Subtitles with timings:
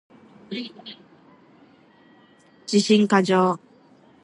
[2.65, 3.59] 自信過剰